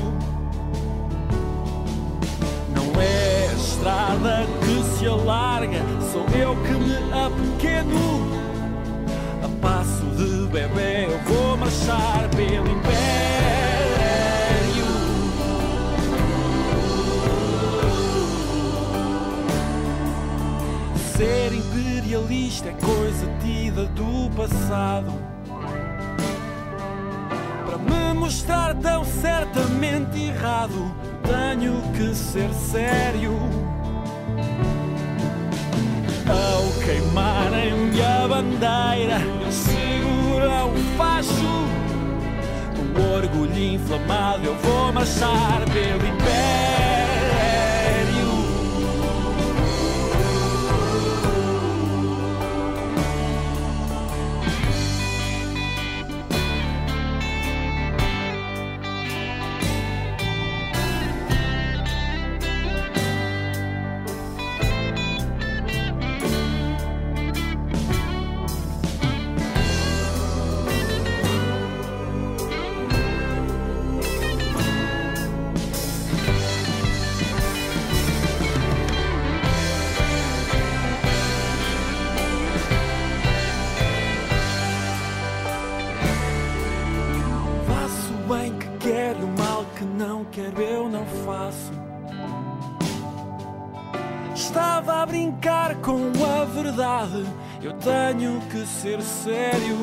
[2.75, 8.32] Não é estrada que se alarga, sou eu que me apequeno
[9.63, 13.03] passo de bebê eu vou marchar pelo império.
[21.17, 25.13] Ser imperialista é coisa tida do passado.
[27.65, 30.93] Para me mostrar tão certamente errado,
[31.23, 33.39] tenho que ser sério.
[36.27, 41.33] Ao queimarem a bandeira, eu seguro o facho.
[42.95, 46.52] Com orgulho inflamado, eu vou marchar pelo império.
[97.61, 99.77] Eu tenho que ser sério.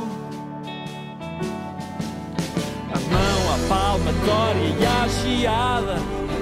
[2.93, 5.95] A mão, a palmatória e a geada,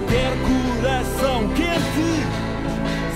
[0.08, 2.10] ter coração quente.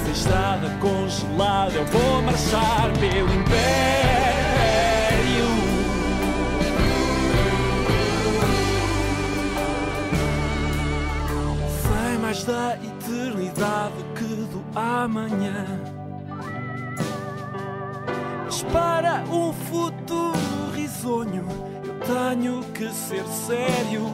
[0.03, 3.51] Se estrada congelada, eu vou marchar pelo império.
[11.81, 15.90] Sei mais da eternidade que do amanhã
[18.63, 21.45] para um futuro risonho,
[21.83, 24.05] eu tenho que ser sério.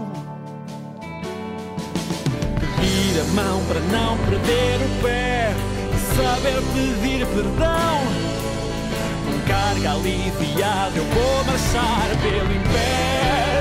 [2.59, 5.53] Pedir a mão para não perder o pé
[5.93, 7.97] e saber pedir perdão.
[9.25, 13.56] Com carga aliviada, eu vou marchar pelo império.